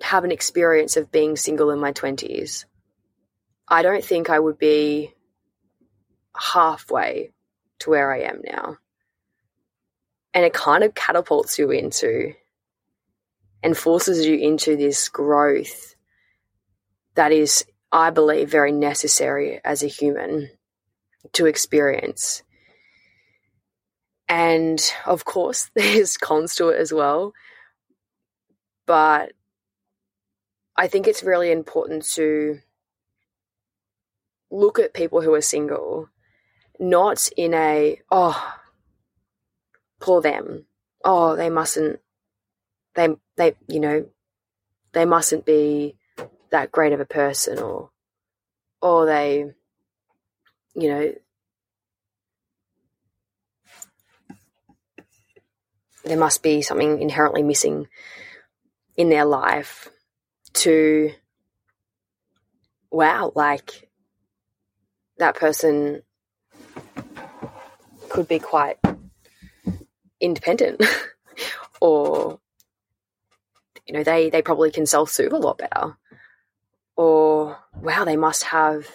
have 0.00 0.24
an 0.24 0.32
experience 0.32 0.96
of 0.96 1.12
being 1.12 1.36
single 1.36 1.70
in 1.70 1.78
my 1.78 1.92
20s, 1.92 2.64
I 3.66 3.82
don't 3.82 4.04
think 4.04 4.30
I 4.30 4.38
would 4.38 4.58
be 4.58 5.14
halfway 6.34 7.32
to 7.80 7.90
where 7.90 8.12
I 8.12 8.20
am 8.20 8.40
now. 8.44 8.78
And 10.38 10.44
it 10.46 10.52
kind 10.52 10.84
of 10.84 10.94
catapults 10.94 11.58
you 11.58 11.72
into 11.72 12.32
and 13.60 13.76
forces 13.76 14.24
you 14.24 14.36
into 14.36 14.76
this 14.76 15.08
growth 15.08 15.96
that 17.16 17.32
is 17.32 17.64
I 17.90 18.10
believe, 18.10 18.48
very 18.48 18.70
necessary 18.70 19.60
as 19.64 19.82
a 19.82 19.88
human 19.88 20.50
to 21.32 21.46
experience. 21.46 22.44
And 24.28 24.80
of 25.04 25.24
course, 25.24 25.72
there's 25.74 26.16
cons 26.16 26.54
to 26.56 26.68
it 26.68 26.78
as 26.78 26.92
well. 26.92 27.32
But 28.86 29.32
I 30.76 30.86
think 30.86 31.08
it's 31.08 31.24
really 31.24 31.50
important 31.50 32.04
to 32.12 32.60
look 34.48 34.78
at 34.78 34.94
people 34.94 35.20
who 35.20 35.34
are 35.34 35.40
single, 35.40 36.08
not 36.78 37.28
in 37.36 37.52
a, 37.52 38.00
oh, 38.10 38.54
poor 40.00 40.20
them. 40.20 40.66
Oh, 41.04 41.36
they 41.36 41.50
mustn't, 41.50 42.00
they, 42.94 43.08
they, 43.36 43.54
you 43.68 43.80
know, 43.80 44.06
they 44.92 45.04
mustn't 45.04 45.44
be 45.44 45.96
that 46.50 46.72
great 46.72 46.92
of 46.92 47.00
a 47.00 47.04
person 47.04 47.58
or 47.58 47.90
or 48.80 49.06
they 49.06 49.44
you 50.74 50.88
know 50.88 51.12
there 56.04 56.18
must 56.18 56.42
be 56.42 56.62
something 56.62 57.00
inherently 57.00 57.42
missing 57.42 57.86
in 58.96 59.10
their 59.10 59.24
life 59.24 59.88
to 60.52 61.12
wow 62.90 63.32
like 63.34 63.88
that 65.18 65.36
person 65.36 66.02
could 68.08 68.26
be 68.26 68.38
quite 68.38 68.78
independent 70.20 70.84
or 71.80 72.40
you 73.86 73.94
know 73.94 74.02
they 74.02 74.30
they 74.30 74.42
probably 74.42 74.70
can 74.70 74.86
self-soothe 74.86 75.32
a 75.32 75.38
lot 75.38 75.58
better 75.58 75.96
or 76.98 77.56
wow, 77.80 78.04
they 78.04 78.16
must 78.16 78.42
have 78.42 78.88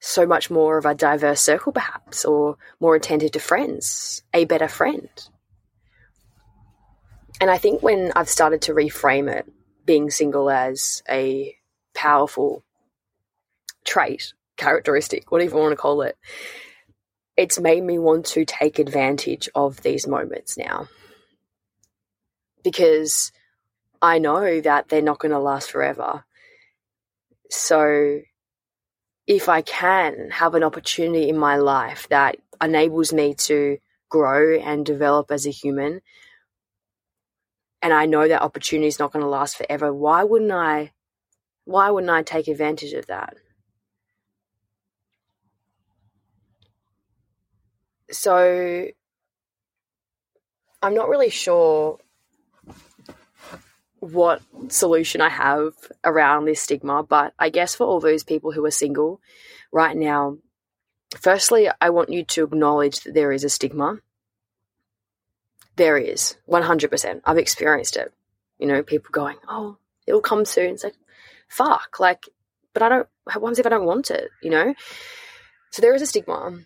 so 0.00 0.26
much 0.26 0.50
more 0.50 0.76
of 0.76 0.84
a 0.84 0.94
diverse 0.94 1.40
circle, 1.40 1.72
perhaps, 1.72 2.24
or 2.24 2.56
more 2.80 2.96
attentive 2.96 3.30
to 3.30 3.38
friends, 3.38 4.24
a 4.34 4.44
better 4.44 4.66
friend. 4.66 5.08
And 7.40 7.48
I 7.48 7.58
think 7.58 7.80
when 7.80 8.12
I've 8.16 8.28
started 8.28 8.62
to 8.62 8.74
reframe 8.74 9.32
it, 9.32 9.50
being 9.86 10.10
single 10.10 10.50
as 10.50 11.02
a 11.08 11.54
powerful 11.94 12.64
trait, 13.84 14.34
characteristic, 14.56 15.30
whatever 15.30 15.56
you 15.56 15.62
want 15.62 15.72
to 15.72 15.76
call 15.76 16.02
it, 16.02 16.18
it's 17.40 17.58
made 17.58 17.82
me 17.82 17.98
want 17.98 18.26
to 18.26 18.44
take 18.44 18.78
advantage 18.78 19.48
of 19.54 19.80
these 19.80 20.06
moments 20.06 20.58
now. 20.58 20.88
Because 22.62 23.32
I 24.02 24.18
know 24.18 24.60
that 24.60 24.90
they're 24.90 25.00
not 25.00 25.20
going 25.20 25.32
to 25.32 25.38
last 25.38 25.70
forever. 25.70 26.26
So 27.48 28.20
if 29.26 29.48
I 29.48 29.62
can 29.62 30.28
have 30.32 30.54
an 30.54 30.62
opportunity 30.62 31.30
in 31.30 31.38
my 31.38 31.56
life 31.56 32.06
that 32.10 32.36
enables 32.62 33.10
me 33.10 33.32
to 33.48 33.78
grow 34.10 34.58
and 34.58 34.84
develop 34.84 35.30
as 35.30 35.46
a 35.46 35.50
human, 35.50 36.02
and 37.80 37.94
I 37.94 38.04
know 38.04 38.28
that 38.28 38.42
opportunity 38.42 38.88
is 38.88 38.98
not 38.98 39.14
going 39.14 39.22
to 39.22 39.30
last 39.30 39.56
forever, 39.56 39.94
why 39.94 40.24
wouldn't 40.24 40.52
I? 40.52 40.92
Why 41.64 41.88
wouldn't 41.90 42.10
I 42.10 42.22
take 42.22 42.48
advantage 42.48 42.92
of 42.92 43.06
that? 43.06 43.38
So 48.10 48.88
I'm 50.82 50.94
not 50.94 51.08
really 51.08 51.30
sure 51.30 51.98
what 54.00 54.42
solution 54.68 55.20
I 55.20 55.28
have 55.28 55.74
around 56.04 56.44
this 56.44 56.62
stigma, 56.62 57.02
but 57.02 57.34
I 57.38 57.50
guess 57.50 57.74
for 57.74 57.86
all 57.86 58.00
those 58.00 58.24
people 58.24 58.52
who 58.52 58.64
are 58.64 58.70
single 58.70 59.20
right 59.72 59.96
now, 59.96 60.38
firstly, 61.18 61.68
I 61.80 61.90
want 61.90 62.10
you 62.10 62.24
to 62.24 62.44
acknowledge 62.44 63.00
that 63.00 63.14
there 63.14 63.32
is 63.32 63.44
a 63.44 63.50
stigma. 63.50 63.98
There 65.76 65.98
is, 65.98 66.36
100%. 66.48 67.20
I've 67.24 67.38
experienced 67.38 67.96
it. 67.96 68.12
You 68.58 68.66
know, 68.66 68.82
people 68.82 69.10
going, 69.12 69.36
oh, 69.48 69.76
It'll 70.10 70.20
come 70.20 70.44
soon. 70.44 70.74
It's 70.74 70.84
like, 70.84 70.96
fuck, 71.48 72.00
like, 72.00 72.28
but 72.72 72.82
I 72.82 72.88
don't, 72.88 73.08
what 73.38 73.58
if 73.58 73.66
I 73.66 73.68
don't 73.68 73.86
want 73.86 74.10
it, 74.10 74.28
you 74.42 74.50
know? 74.50 74.74
So 75.70 75.82
there 75.82 75.94
is 75.94 76.02
a 76.02 76.06
stigma. 76.06 76.58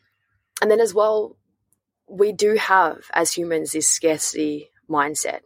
And 0.62 0.70
then 0.70 0.80
as 0.80 0.94
well, 0.94 1.36
we 2.08 2.32
do 2.32 2.54
have, 2.54 3.10
as 3.12 3.32
humans, 3.32 3.72
this 3.72 3.88
scarcity 3.88 4.70
mindset. 4.88 5.40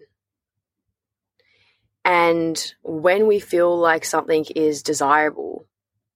And 2.04 2.74
when 2.82 3.26
we 3.26 3.38
feel 3.38 3.76
like 3.76 4.04
something 4.04 4.46
is 4.56 4.82
desirable, 4.82 5.66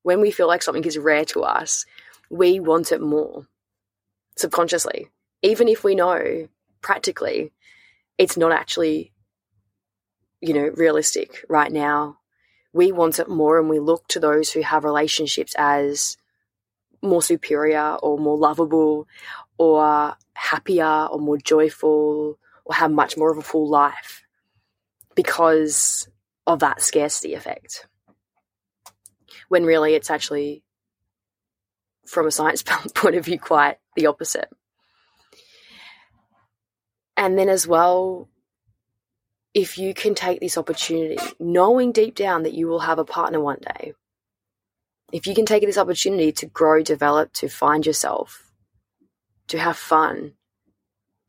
when 0.03 0.21
we 0.21 0.31
feel 0.31 0.47
like 0.47 0.63
something 0.63 0.85
is 0.85 0.99
rare 0.99 1.25
to 1.27 1.43
us, 1.43 1.85
we 2.31 2.61
want 2.61 2.93
it 2.93 3.01
more 3.01 3.47
subconsciously, 4.37 5.09
even 5.43 5.69
if 5.69 5.85
we 5.85 5.95
know 5.95 6.49
practically 6.81 7.53
it's 8.19 8.37
not 8.37 8.53
actually, 8.53 9.13
you 10.41 10.55
know, 10.55 10.71
realistic 10.75 11.45
right 11.49 11.73
now. 11.73 12.19
We 12.73 12.93
want 12.93 13.19
it 13.19 13.29
more 13.29 13.59
and 13.59 13.69
we 13.69 13.79
look 13.79 14.07
to 14.09 14.21
those 14.21 14.51
who 14.51 14.63
have 14.63 14.85
relationships 14.85 15.55
as 15.59 16.17
more 17.03 17.23
superior 17.23 17.97
or 18.03 18.19
more 18.19 18.39
lovable 18.39 19.07
or 19.59 20.17
happier 20.35 21.07
or 21.11 21.19
more 21.19 21.39
joyful 21.39 22.39
or 22.65 22.75
have 22.75 22.91
much 22.91 23.17
more 23.17 23.31
of 23.31 23.39
a 23.39 23.43
full 23.43 23.69
life 23.69 24.25
because 25.15 26.09
of 26.47 26.61
that 26.61 26.81
scarcity 26.81 27.35
effect. 27.35 27.87
When 29.49 29.65
really 29.65 29.95
it's 29.95 30.11
actually, 30.11 30.63
from 32.07 32.27
a 32.27 32.31
science 32.31 32.63
point 32.95 33.17
of 33.17 33.25
view, 33.25 33.39
quite 33.39 33.79
the 33.97 34.07
opposite. 34.07 34.49
And 37.17 37.39
then 37.39 37.49
as 37.49 37.67
well, 37.67 38.29
if 39.55 39.77
you 39.77 39.93
can 39.93 40.15
take 40.15 40.41
this 40.41 40.57
opportunity, 40.57 41.19
knowing 41.39 41.93
deep 41.93 42.15
down 42.15 42.45
that 42.45 42.55
you 42.55 42.67
will 42.67 42.81
have 42.81 42.99
a 42.99 43.05
partner 43.05 43.41
one 43.41 43.59
day, 43.79 43.93
if 45.13 45.27
you 45.27 45.35
can 45.35 45.47
take 45.47 45.65
this 45.65 45.79
opportunity 45.79 46.33
to 46.33 46.47
grow, 46.47 46.83
develop, 46.83 47.33
to 47.35 47.49
find 47.49 47.87
yourself, 47.87 48.51
to 49.49 49.59
have 49.59 49.77
fun, 49.77 50.33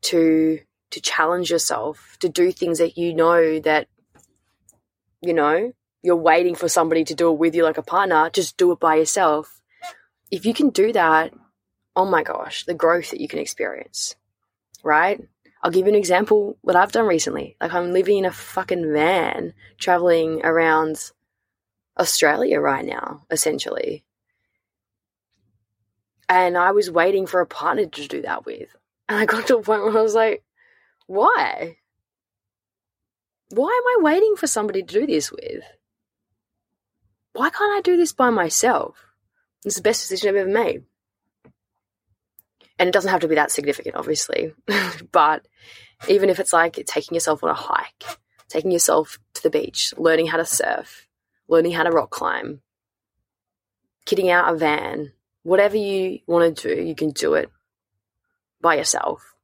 to 0.02 0.60
to 0.90 1.00
challenge 1.00 1.50
yourself, 1.50 2.16
to 2.20 2.28
do 2.28 2.52
things 2.52 2.78
that 2.78 2.96
you 2.96 3.14
know 3.14 3.58
that 3.60 3.88
you 5.20 5.34
know, 5.34 5.72
you're 6.02 6.16
waiting 6.16 6.54
for 6.54 6.68
somebody 6.68 7.04
to 7.04 7.14
do 7.14 7.30
it 7.30 7.38
with 7.38 7.54
you 7.54 7.64
like 7.64 7.78
a 7.78 7.82
partner, 7.82 8.30
just 8.30 8.56
do 8.56 8.72
it 8.72 8.80
by 8.80 8.96
yourself. 8.96 9.60
If 10.30 10.44
you 10.44 10.52
can 10.52 10.70
do 10.70 10.92
that, 10.92 11.32
oh 11.96 12.04
my 12.04 12.22
gosh, 12.22 12.64
the 12.64 12.74
growth 12.74 13.10
that 13.10 13.20
you 13.20 13.28
can 13.28 13.38
experience. 13.38 14.14
Right? 14.82 15.20
I'll 15.62 15.70
give 15.70 15.86
you 15.86 15.92
an 15.92 15.98
example 15.98 16.58
what 16.60 16.76
I've 16.76 16.92
done 16.92 17.06
recently. 17.06 17.56
Like 17.58 17.72
I'm 17.72 17.92
living 17.92 18.18
in 18.18 18.26
a 18.26 18.32
fucking 18.32 18.92
van 18.92 19.54
traveling 19.78 20.44
around 20.44 21.10
Australia 21.98 22.60
right 22.60 22.84
now, 22.84 23.24
essentially. 23.30 24.04
And 26.28 26.56
I 26.56 26.72
was 26.72 26.90
waiting 26.90 27.26
for 27.26 27.40
a 27.40 27.46
partner 27.46 27.86
to 27.86 28.08
do 28.08 28.22
that 28.22 28.46
with. 28.46 28.74
And 29.08 29.18
I 29.18 29.26
got 29.26 29.46
to 29.48 29.58
a 29.58 29.62
point 29.62 29.84
where 29.84 29.98
I 29.98 30.02
was 30.02 30.14
like, 30.14 30.42
why? 31.06 31.76
Why 33.50 33.68
am 33.68 34.00
I 34.00 34.02
waiting 34.02 34.36
for 34.36 34.46
somebody 34.46 34.82
to 34.82 35.00
do 35.00 35.06
this 35.06 35.30
with? 35.30 35.62
Why 37.34 37.50
can't 37.50 37.76
I 37.76 37.80
do 37.82 37.96
this 37.96 38.12
by 38.12 38.30
myself? 38.30 38.96
It's 39.64 39.76
the 39.76 39.82
best 39.82 40.02
decision 40.02 40.30
I've 40.30 40.36
ever 40.36 40.50
made. 40.50 40.84
And 42.78 42.88
it 42.88 42.92
doesn't 42.92 43.10
have 43.10 43.20
to 43.20 43.28
be 43.28 43.36
that 43.36 43.50
significant, 43.50 43.96
obviously. 43.96 44.52
but 45.12 45.46
even 46.08 46.30
if 46.30 46.40
it's 46.40 46.52
like 46.52 46.82
taking 46.86 47.14
yourself 47.14 47.44
on 47.44 47.50
a 47.50 47.54
hike, 47.54 48.04
taking 48.48 48.70
yourself 48.70 49.18
to 49.34 49.42
the 49.42 49.50
beach, 49.50 49.94
learning 49.96 50.26
how 50.26 50.38
to 50.38 50.44
surf, 50.44 51.03
learning 51.48 51.72
how 51.72 51.82
to 51.82 51.90
rock 51.90 52.10
climb, 52.10 52.60
kitting 54.06 54.30
out 54.30 54.52
a 54.52 54.56
van, 54.56 55.12
whatever 55.42 55.76
you 55.76 56.20
want 56.26 56.56
to 56.56 56.74
do, 56.74 56.82
you 56.82 56.94
can 56.94 57.10
do 57.10 57.34
it 57.34 57.50
by 58.60 58.76
yourself. 58.76 59.34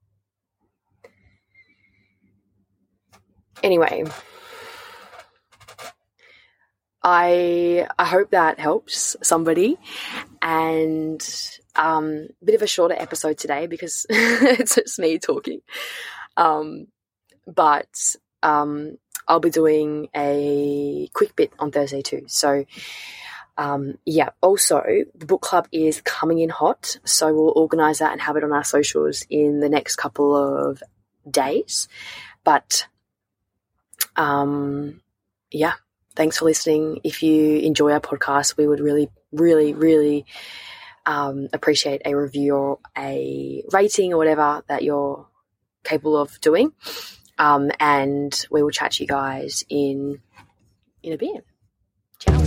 Anyway, 3.62 4.04
I 7.02 7.86
I 7.98 8.04
hope 8.04 8.30
that 8.30 8.58
helps 8.58 9.16
somebody, 9.22 9.76
and 10.40 11.22
um, 11.76 12.28
a 12.40 12.44
bit 12.44 12.54
of 12.54 12.62
a 12.62 12.66
shorter 12.66 12.94
episode 12.98 13.38
today 13.38 13.66
because 13.66 14.06
it's 14.10 14.74
just 14.74 14.98
me 14.98 15.18
talking. 15.18 15.60
Um, 16.36 16.86
but 17.46 18.16
um, 18.42 18.96
I'll 19.30 19.38
be 19.38 19.50
doing 19.50 20.08
a 20.14 21.08
quick 21.14 21.36
bit 21.36 21.52
on 21.60 21.70
Thursday 21.70 22.02
too. 22.02 22.24
So, 22.26 22.64
um, 23.56 23.96
yeah, 24.04 24.30
also 24.40 24.82
the 25.14 25.24
book 25.24 25.40
club 25.40 25.68
is 25.70 26.00
coming 26.00 26.40
in 26.40 26.48
hot. 26.48 26.96
So 27.04 27.32
we'll 27.32 27.52
organize 27.54 28.00
that 28.00 28.10
and 28.10 28.20
have 28.20 28.36
it 28.36 28.42
on 28.42 28.52
our 28.52 28.64
socials 28.64 29.24
in 29.30 29.60
the 29.60 29.68
next 29.68 29.96
couple 29.96 30.34
of 30.34 30.82
days. 31.30 31.86
But, 32.42 32.88
um, 34.16 35.00
yeah, 35.52 35.74
thanks 36.16 36.38
for 36.38 36.46
listening. 36.46 36.98
If 37.04 37.22
you 37.22 37.58
enjoy 37.58 37.92
our 37.92 38.00
podcast, 38.00 38.56
we 38.56 38.66
would 38.66 38.80
really, 38.80 39.10
really, 39.30 39.74
really 39.74 40.26
um, 41.06 41.46
appreciate 41.52 42.02
a 42.04 42.16
review 42.16 42.56
or 42.56 42.78
a 42.98 43.62
rating 43.70 44.12
or 44.12 44.16
whatever 44.16 44.64
that 44.66 44.82
you're 44.82 45.28
capable 45.84 46.16
of 46.16 46.40
doing. 46.40 46.72
Um, 47.40 47.70
and 47.80 48.46
we 48.50 48.62
will 48.62 48.70
chat 48.70 48.92
to 48.92 49.02
you 49.02 49.08
guys 49.08 49.64
in 49.70 50.20
in 51.02 51.12
a 51.14 51.16
bit. 51.16 51.44
Ciao. 52.18 52.38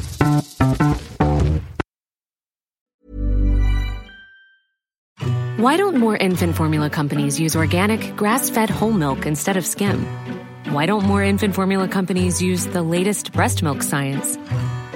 Why 5.57 5.77
don't 5.77 5.97
more 5.97 6.15
infant 6.15 6.55
formula 6.55 6.91
companies 6.91 7.39
use 7.39 7.55
organic, 7.55 8.15
grass 8.15 8.51
fed 8.51 8.69
whole 8.69 8.91
milk 8.91 9.25
instead 9.25 9.57
of 9.57 9.65
skim? 9.65 10.05
Why 10.69 10.85
don't 10.85 11.05
more 11.05 11.23
infant 11.23 11.55
formula 11.55 11.87
companies 11.87 12.39
use 12.39 12.67
the 12.67 12.83
latest 12.83 13.31
breast 13.31 13.63
milk 13.63 13.81
science? 13.81 14.35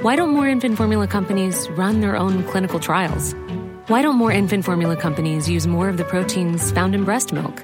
Why 0.03 0.15
don't 0.15 0.29
more 0.29 0.47
infant 0.47 0.77
formula 0.77 1.07
companies 1.07 1.67
run 1.71 2.01
their 2.01 2.15
own 2.15 2.43
clinical 2.43 2.79
trials? 2.79 3.33
Why 3.87 4.03
don't 4.03 4.17
more 4.17 4.31
infant 4.31 4.63
formula 4.63 4.95
companies 4.95 5.49
use 5.49 5.65
more 5.65 5.89
of 5.89 5.97
the 5.97 6.03
proteins 6.03 6.71
found 6.71 6.93
in 6.93 7.03
breast 7.03 7.33
milk? 7.33 7.63